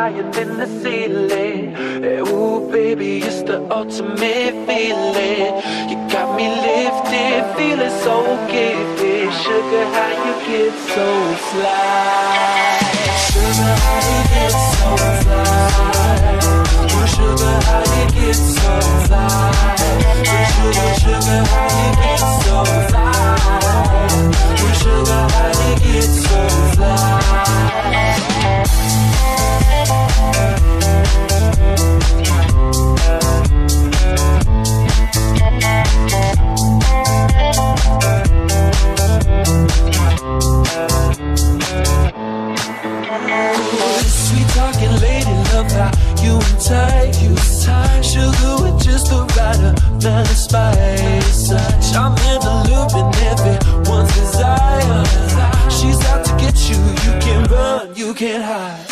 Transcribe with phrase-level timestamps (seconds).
[0.00, 1.74] higher than the ceiling.
[2.02, 5.52] Eh, ooh, baby, it's the ultimate feeling.
[5.90, 8.16] You got me lifted, feeling so
[8.52, 9.28] gifted.
[9.42, 11.06] Sugar, how you get so
[11.48, 12.80] fly?
[13.28, 14.88] Sugar, how you get so
[15.20, 16.28] fly?
[16.96, 18.74] Oh, sugar, how you get so
[19.06, 19.28] fly?
[19.90, 22.56] Oh, sugar, sugar, how you get so
[22.88, 23.10] fly?
[24.62, 26.40] Oh, sugar, how you get so
[26.74, 27.20] fly?
[46.60, 47.22] appetite.
[47.22, 51.50] Use time, she'll do it just the right amount of spice.
[51.94, 55.04] I'm in the loop and everyone's desire.
[55.70, 58.86] She's out to get you, you can't run, you can't hide.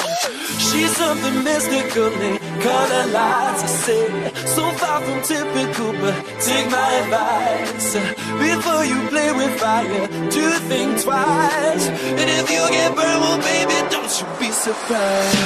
[0.59, 3.63] She's something mystical color lights.
[3.63, 7.95] I said, so far from typical, but take my advice.
[8.39, 11.89] Before you play with fire, do think twice.
[12.19, 15.39] And if you get burned, well, baby, don't you be surprised.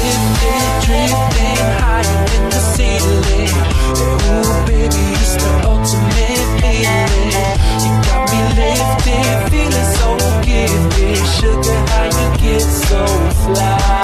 [0.00, 3.54] Lifted, drifting higher in the ceiling.
[4.00, 7.54] Ooh, baby, it's the ultimate feeling.
[7.84, 10.08] You got me lifted, feeling so
[10.42, 11.20] gifted.
[11.36, 13.00] Sugar, how you get so
[13.42, 14.03] fly.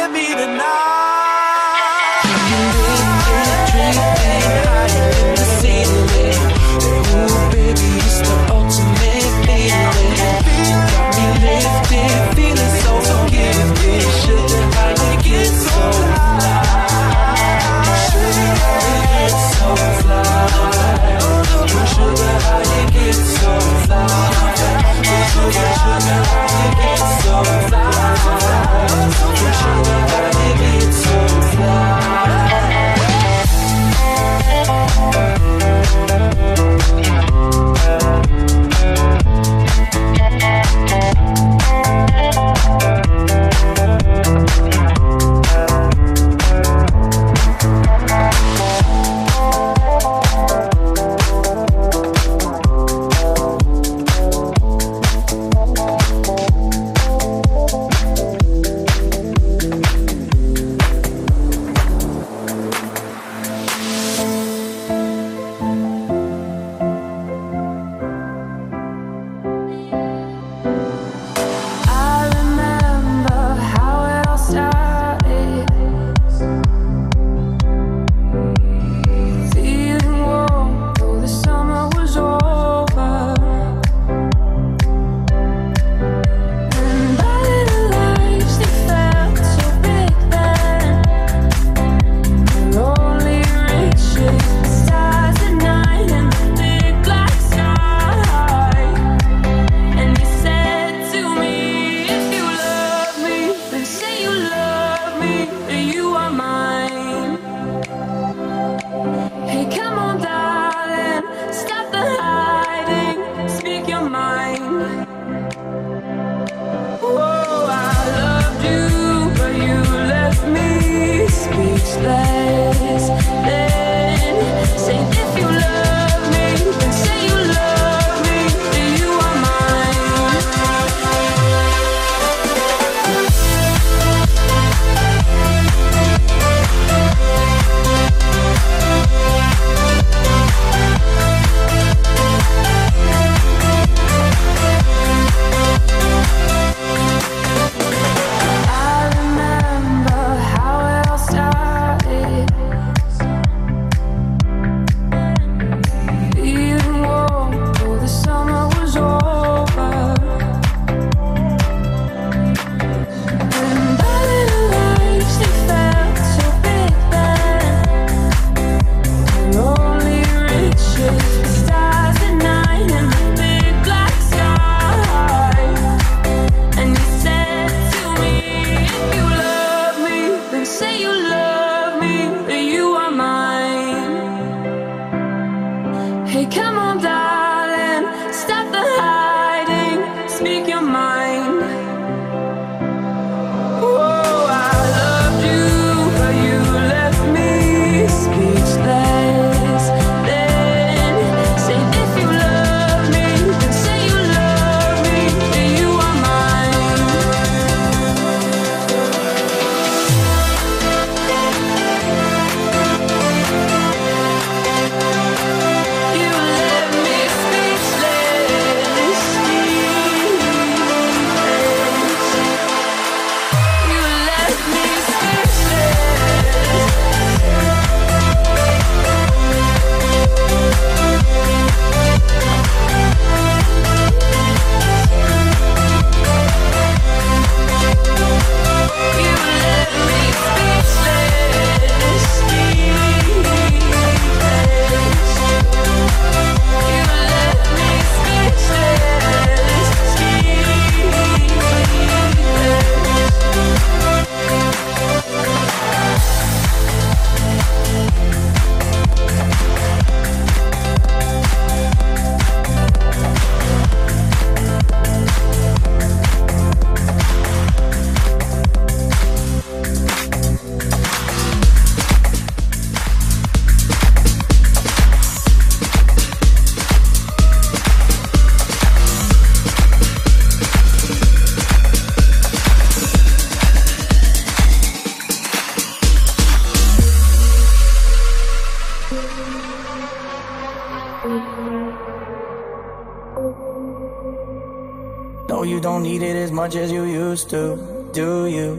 [296.61, 298.69] much as you used to, do you?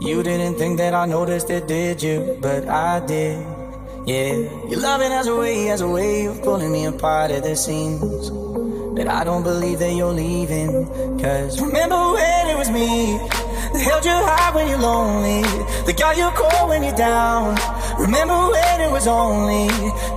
[0.00, 2.36] You didn't think that I noticed it, did you?
[2.40, 3.38] But I did,
[4.04, 4.34] yeah.
[4.68, 8.30] Your loving has a way, has a way of pulling me apart at the seams.
[8.96, 10.86] But I don't believe that you're leaving.
[11.18, 13.16] Cause remember when it was me
[13.72, 15.42] that held you high when you're lonely,
[15.86, 17.56] that got you cold when you're down.
[17.98, 19.68] Remember when it was only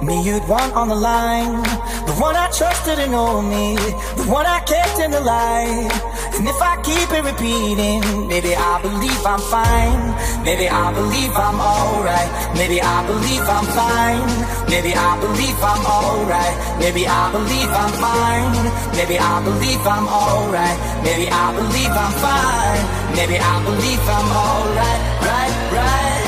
[0.05, 1.63] me you'd want on the line,
[2.05, 3.75] the one I trusted and know me,
[4.15, 5.91] the one I kept in the light.
[6.35, 10.03] And if I keep it repeating, maybe I believe I'm fine.
[10.43, 12.29] Maybe I believe I'm alright.
[12.55, 14.27] Maybe I believe I'm fine.
[14.67, 16.55] Maybe I believe I'm alright.
[16.79, 18.55] Maybe I believe I'm fine.
[18.99, 20.77] Maybe I believe I'm alright.
[21.03, 22.83] Maybe I believe I'm fine.
[23.15, 25.01] Maybe I believe I'm alright.
[25.23, 26.24] Right, right, right, right.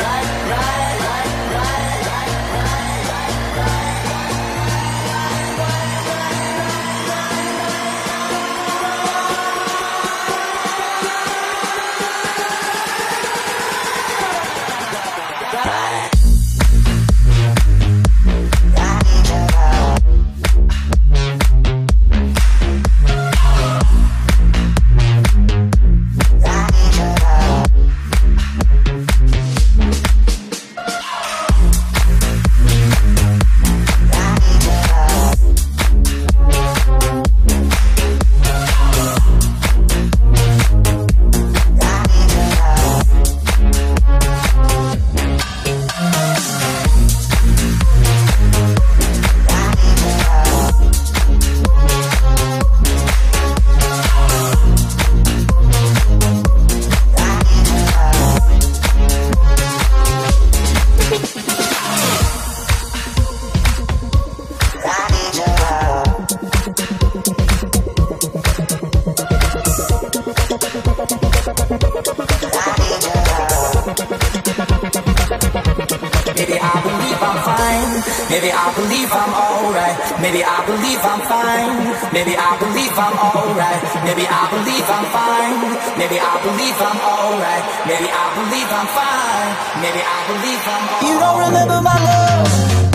[78.30, 79.96] Maybe I believe I'm alright.
[80.20, 81.80] Maybe I believe I'm fine.
[82.12, 83.82] Maybe I believe I'm alright.
[84.04, 85.60] Maybe I believe I'm fine.
[85.96, 87.64] Maybe I believe I'm alright.
[87.88, 89.52] Maybe I believe I'm fine.
[89.80, 91.08] Maybe I believe I'm alright.
[91.08, 92.87] You don't remember my love.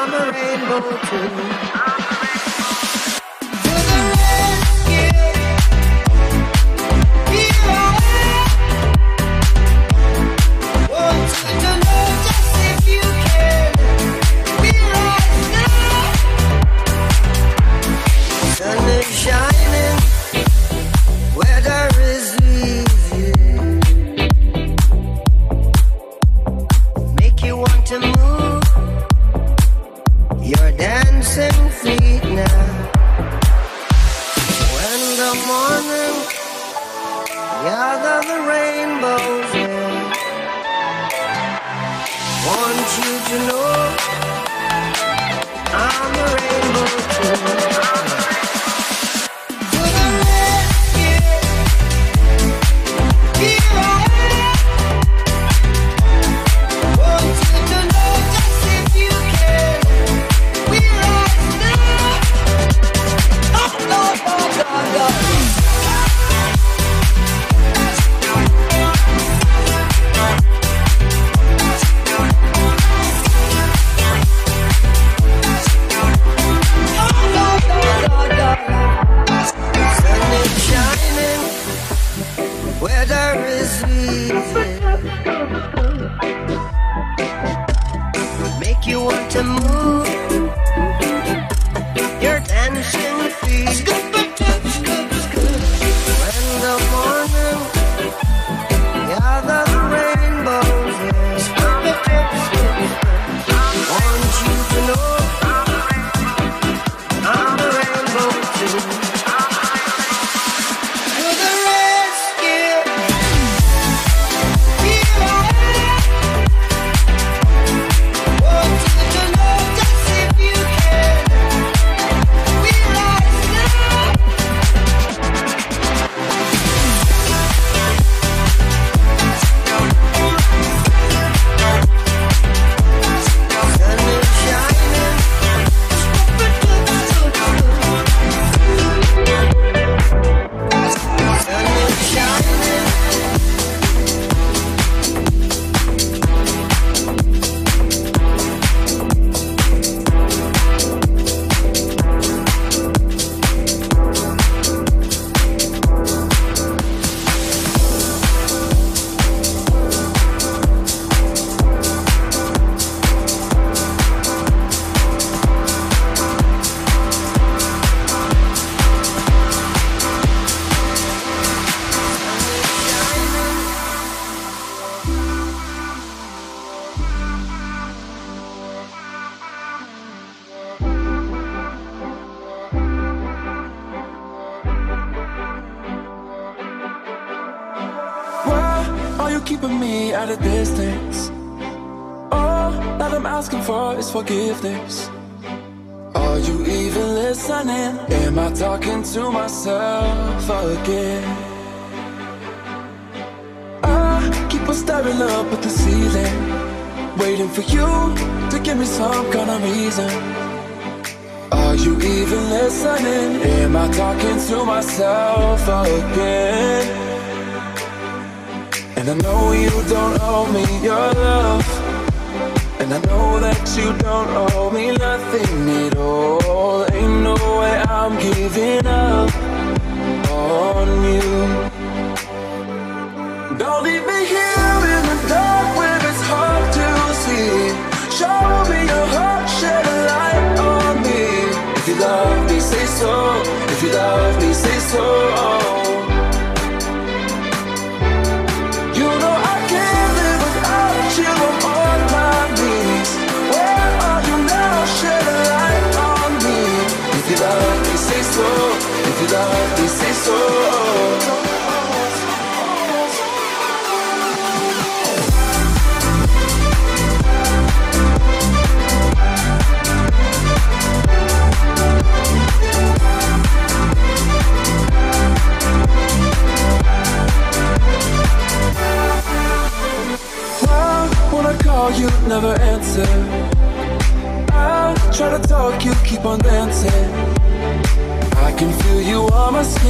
[0.00, 2.07] I'm a rainbow too.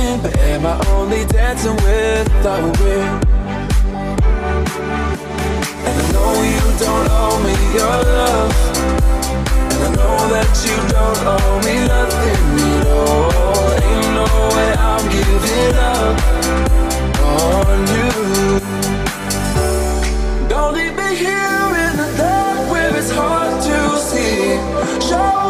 [0.09, 3.25] On but am I only dancing without a wind?
[5.87, 8.55] And I know you don't owe me your love.
[9.73, 13.67] And I know that you don't owe me nothing at all.
[13.87, 16.17] Ain't no way I'm giving up
[17.37, 18.11] on you.
[20.49, 23.79] Don't leave me here in the dark where it's hard to
[24.11, 24.59] see.
[25.09, 25.48] Show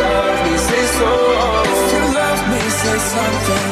[0.00, 1.10] love me, say so.
[1.72, 3.68] If you love me, say something.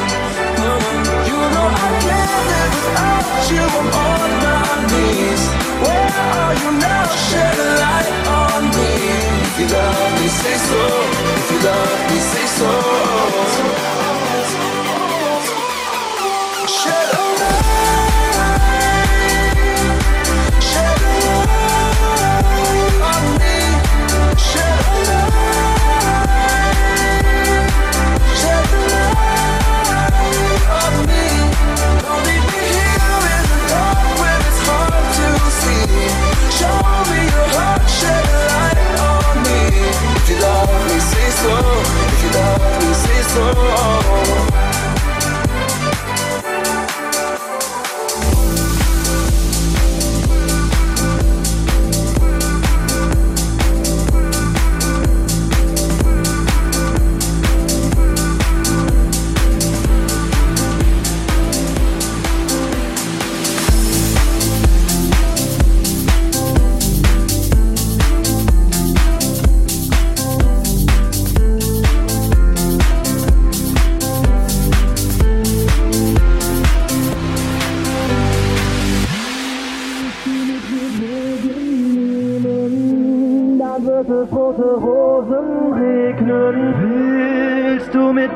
[0.65, 0.83] Mm.
[1.29, 3.67] You know I can't live without you.
[4.09, 5.43] On my knees.
[5.85, 7.07] Where are you now?
[7.27, 8.93] Shed a light on me.
[9.47, 10.83] If you love me, say so.
[11.39, 14.10] If you love me, say so.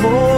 [0.00, 0.37] Du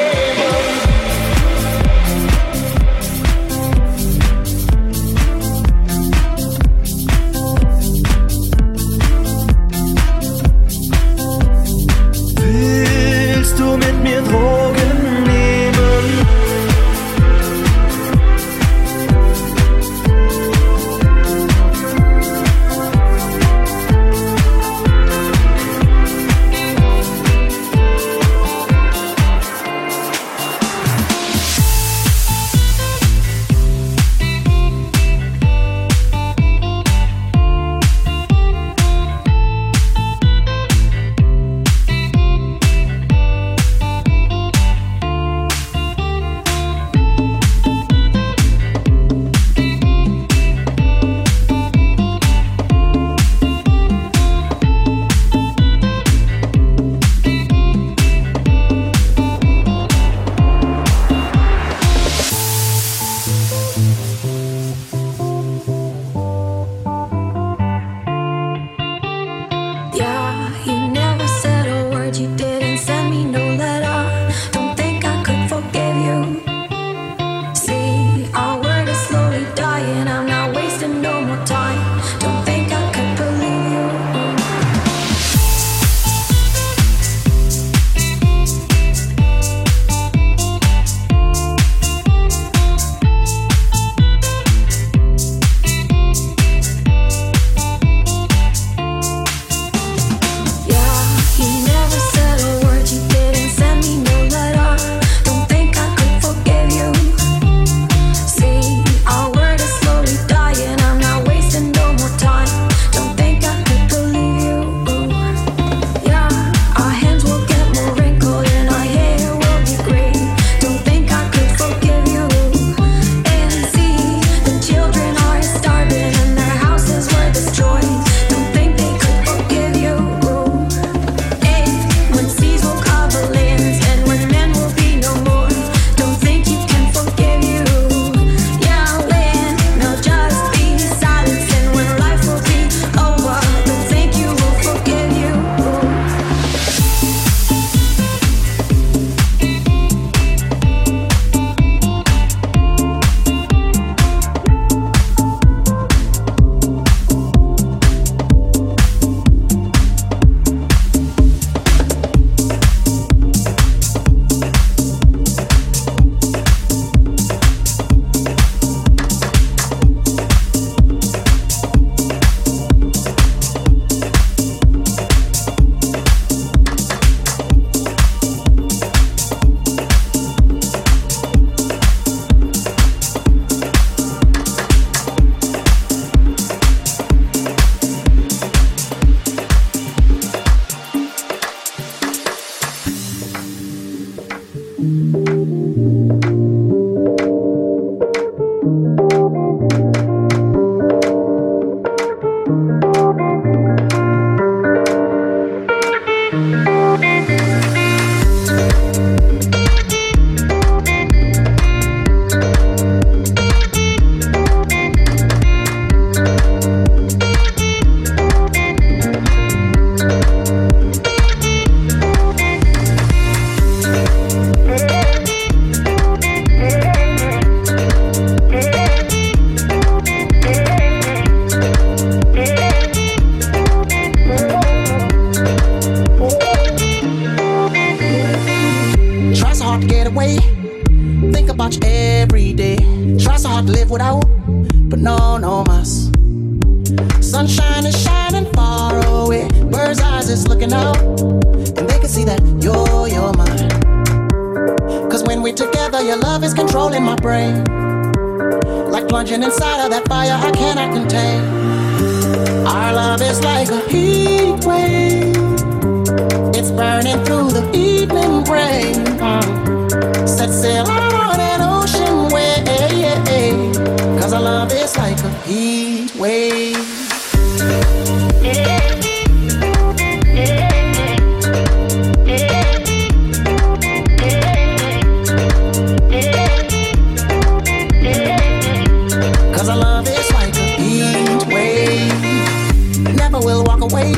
[293.81, 294.13] walk away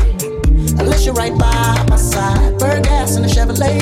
[0.80, 2.54] unless you're right by my side.
[2.60, 3.82] Burgas gas in a Chevrolet,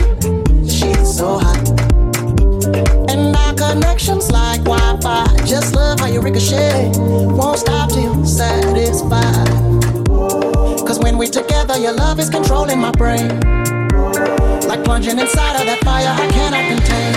[0.69, 1.69] she's so hot.
[3.09, 5.45] And our connections like Wi-Fi.
[5.45, 6.91] Just love how you ricochet.
[6.97, 9.47] Won't stop till you're satisfied.
[10.87, 13.39] Cause when we together, your love is controlling my brain.
[14.67, 17.13] Like plunging inside of that fire I cannot contain.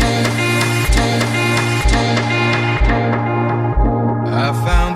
[0.00, 0.30] Tame,
[0.96, 1.20] tame,
[1.90, 2.34] tame,
[4.34, 4.95] I found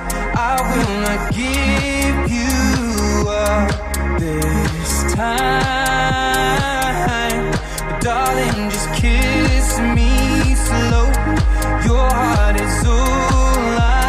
[0.53, 2.51] I will not give you
[3.29, 3.71] up
[4.19, 6.61] this time.
[7.87, 10.11] But darling, just kiss me
[10.55, 11.07] slow.
[11.87, 14.00] Your heart is all I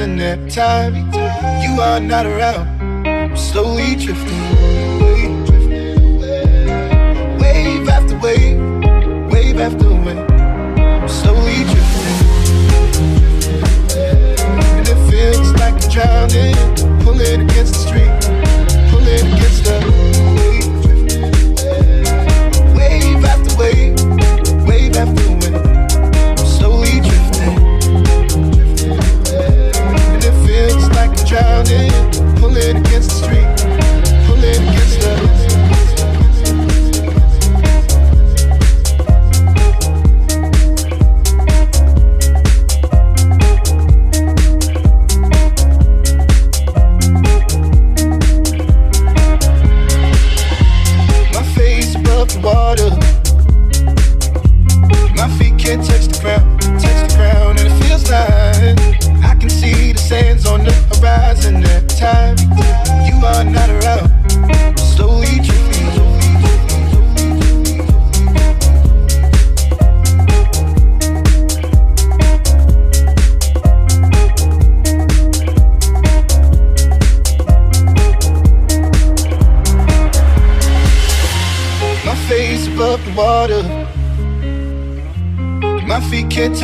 [0.00, 0.94] in every time
[1.62, 2.66] you are not around.
[3.06, 4.69] I'm slowly drifting.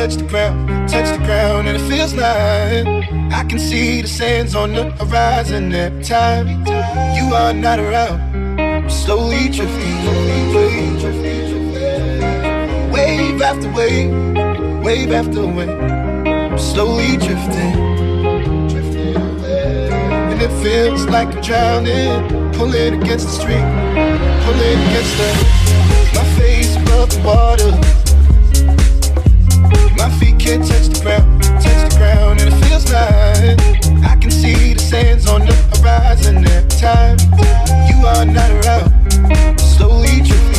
[0.07, 2.87] touch the ground, touch the ground, and it feels like
[3.33, 6.47] I can see the sands on the horizon every time
[7.13, 8.21] you are not around.
[8.57, 9.97] I'm slowly drifting,
[12.93, 14.11] wave after wave,
[14.81, 15.69] wave after wave.
[15.69, 17.73] I'm slowly drifting,
[18.69, 19.17] drifting
[20.31, 23.67] and it feels like I'm drowning, pulling against the street,
[24.45, 25.29] pulling against the.
[26.15, 28.06] My face above the water
[30.47, 33.57] can touch the ground, touch the ground, and it feels right.
[34.09, 37.17] I can see the sands on the horizon at time.
[37.89, 40.56] You are not around, slowly drifting.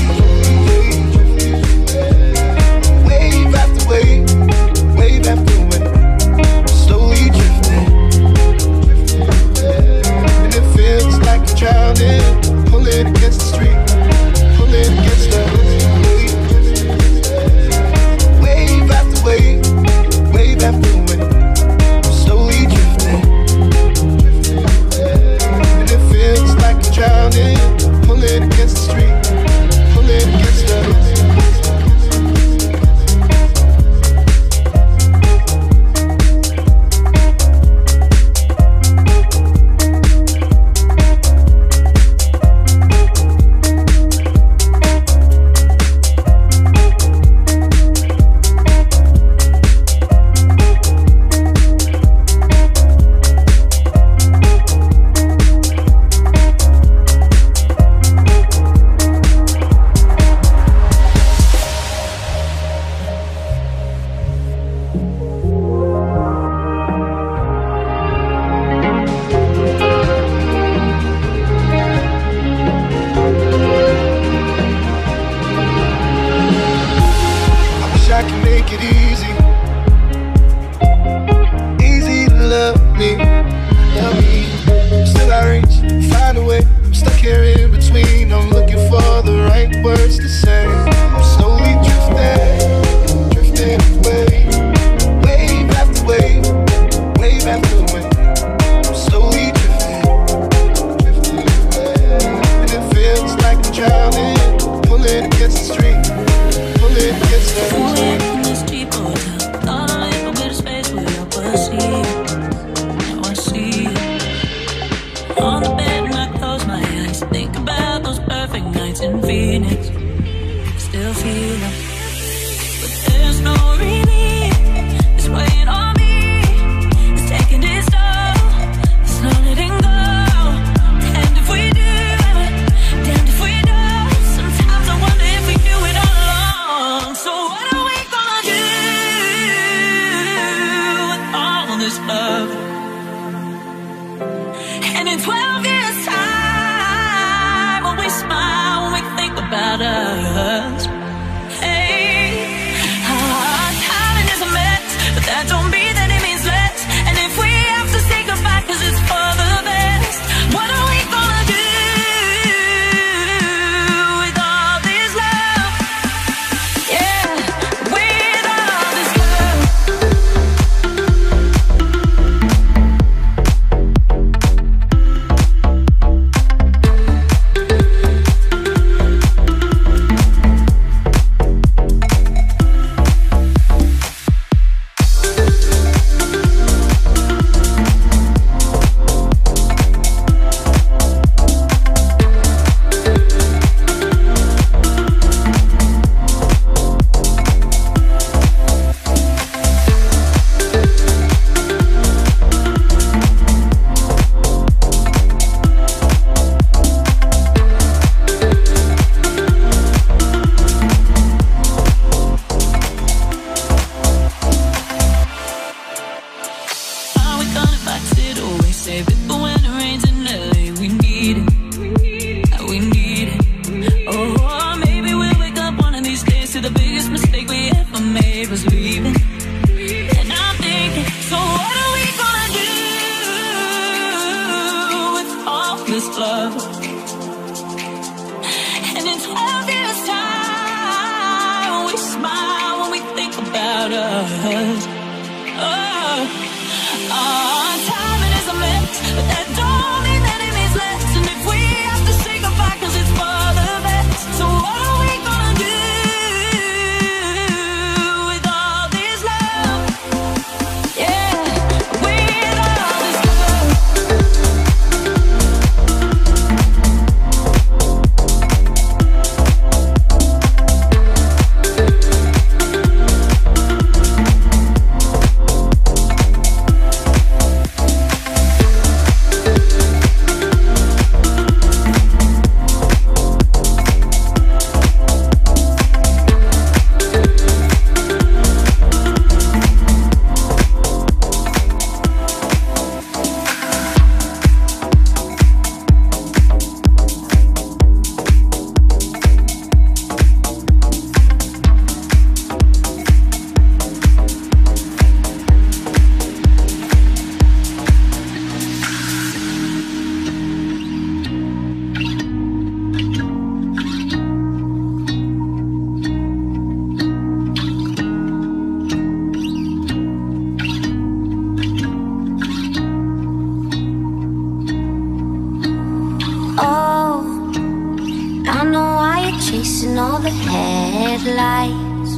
[330.33, 332.13] headlights.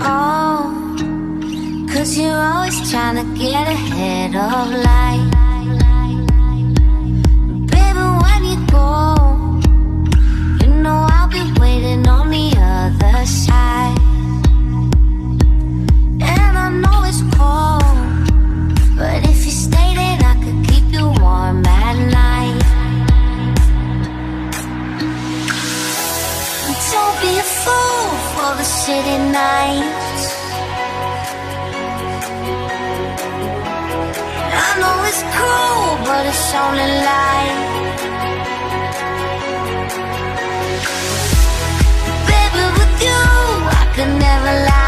[0.00, 0.96] Oh,
[1.92, 5.28] cause you're always trying to get ahead of life.
[7.72, 9.14] Baby, when you go,
[10.60, 14.07] you know I'll be waiting on the other side.
[28.88, 30.24] city nights.
[34.66, 37.60] I know it's cruel, but it's only life.
[42.30, 43.22] Baby, with you,
[43.80, 44.87] I could never lie.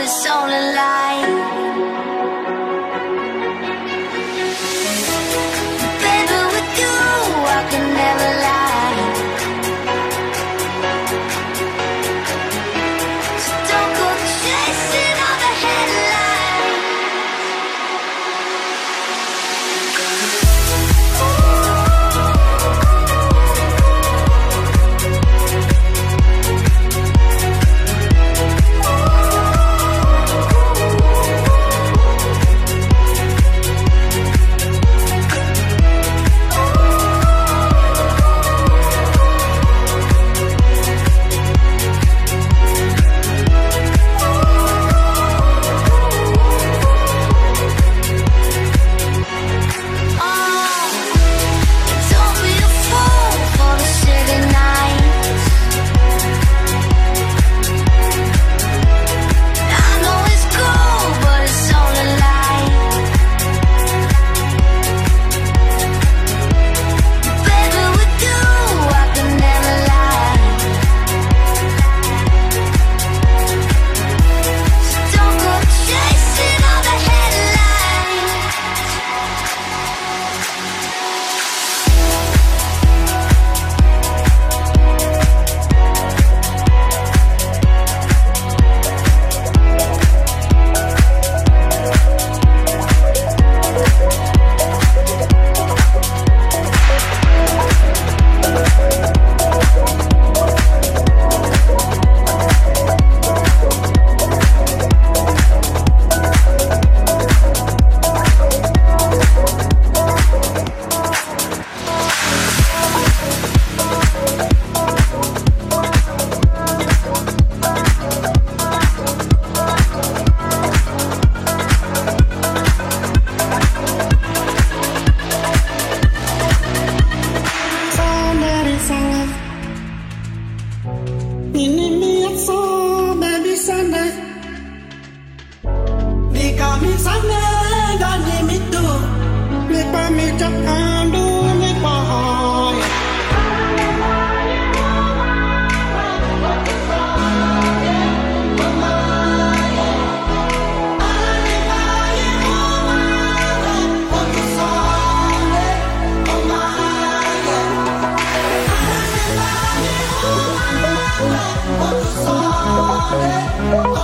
[0.00, 1.23] It's all only lies.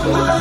[0.02, 0.40] Oh,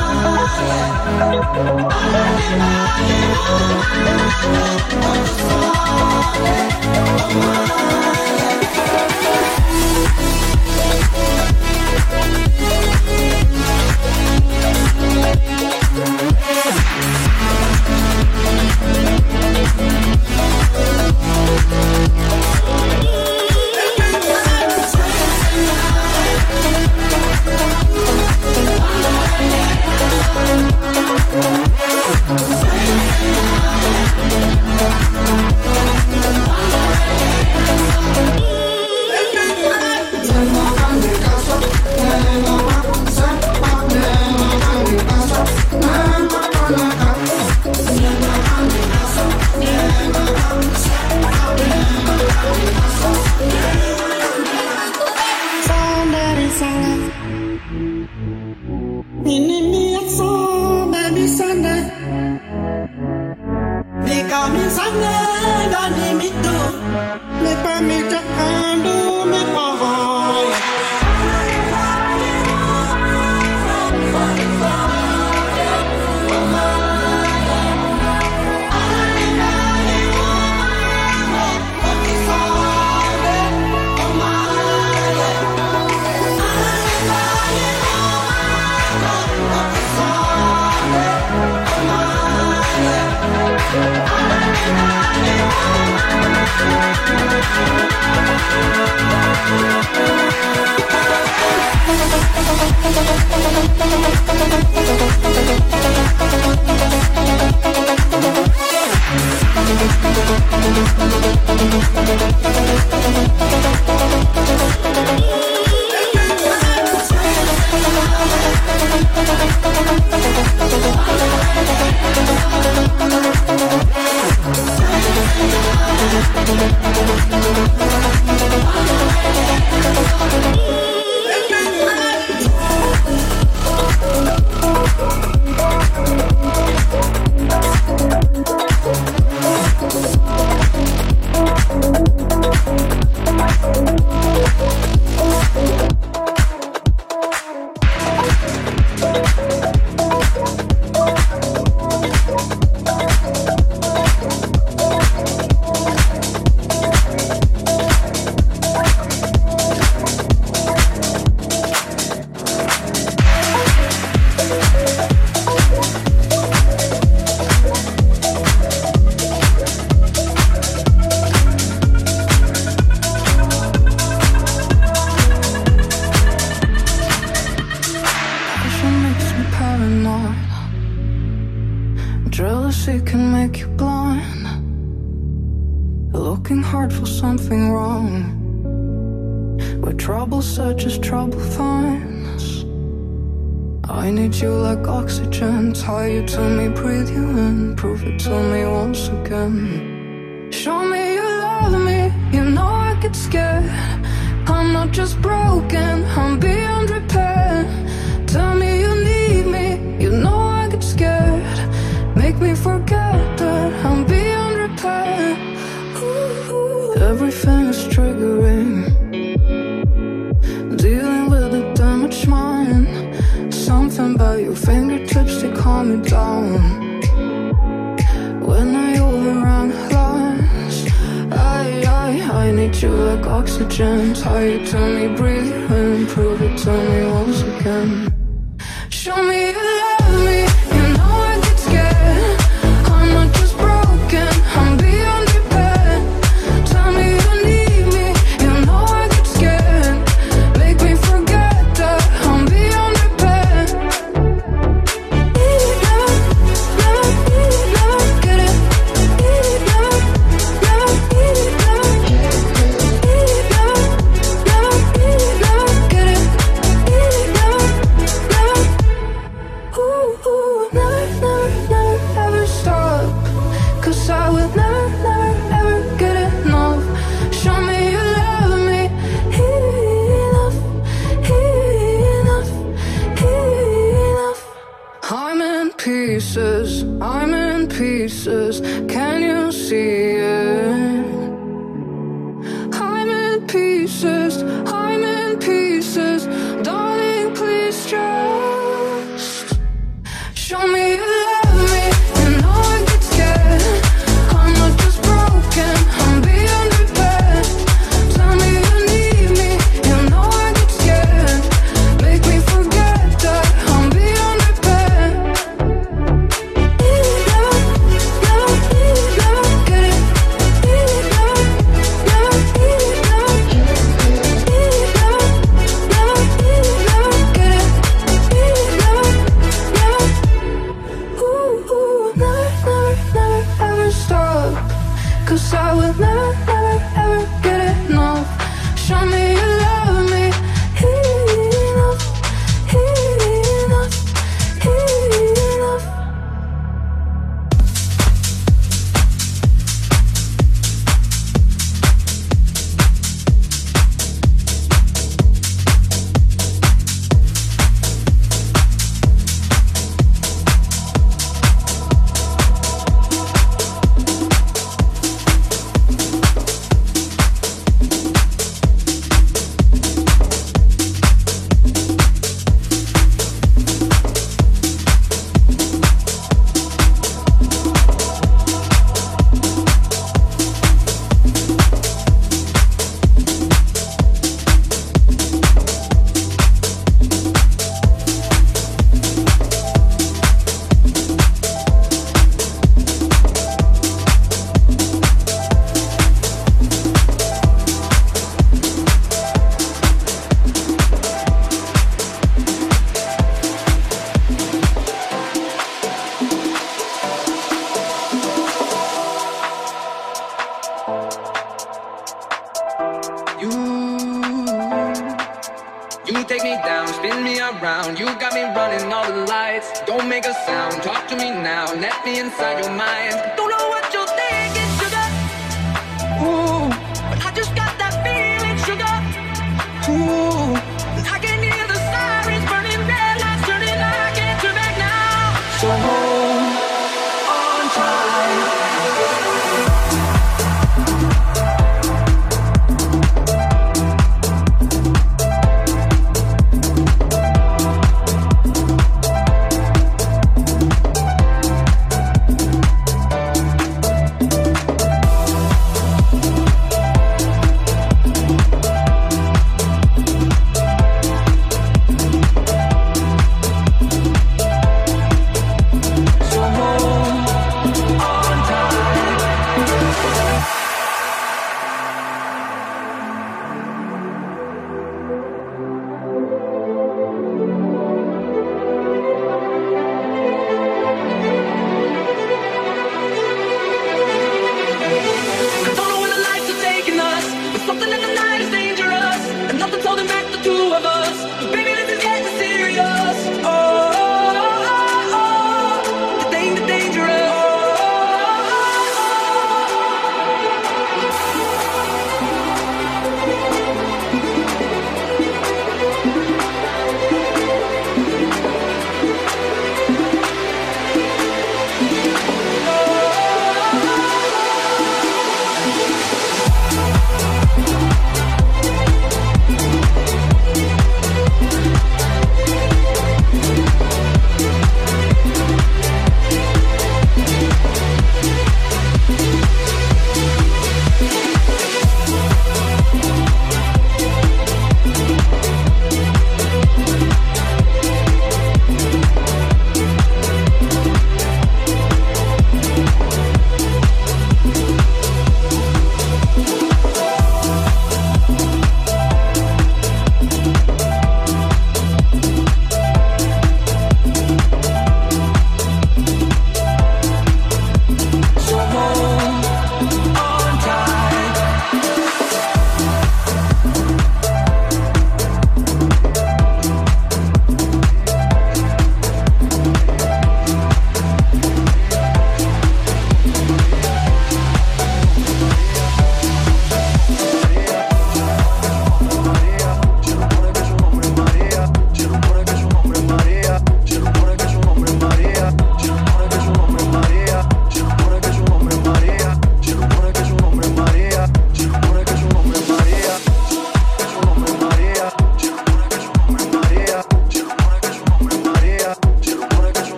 [422.20, 423.29] inside your mind.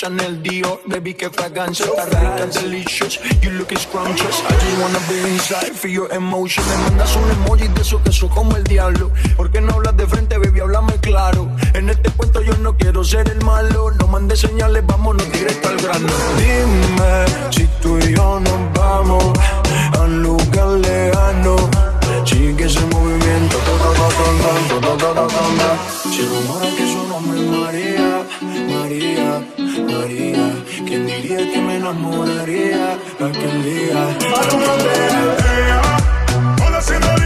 [0.00, 4.40] Chanel, Dior, baby, qué fragancia Está rica, delicious, you look scrumptious.
[4.48, 6.64] I just wanna be inside, for your emotion.
[6.64, 9.10] Me mandas un emoji de eso que eso como el diablo.
[9.36, 10.60] ¿Por qué no hablas de frente, baby?
[10.60, 11.50] Háblame claro.
[11.74, 13.90] En este cuento yo no quiero ser el malo.
[13.90, 16.08] No mandes señales, vámonos directo al grano.
[16.38, 19.22] Dime si tú y yo nos vamos
[19.98, 21.56] A un lugar lejano.
[22.24, 23.58] Sigue ese movimiento.
[26.10, 26.22] Si
[26.74, 28.09] que María.
[30.86, 34.16] ¿Quién diría que me enamoraría aquel día?
[36.62, 37.19] A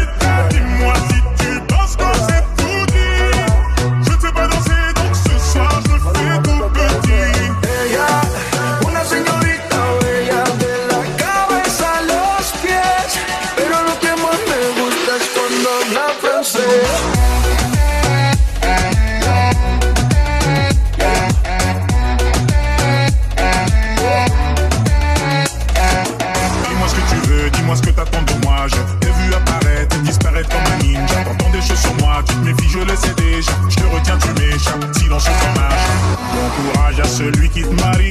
[35.26, 38.03] Bon courage à celui qui te marie